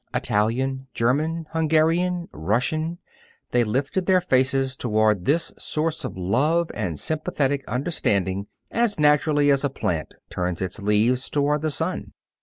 [0.15, 2.97] Italian, German, Hungarian, Russian
[3.51, 9.63] they lifted their faces toward this source of love and sympathetic understanding as naturally as
[9.63, 12.13] a plant turns its leaves toward the sun.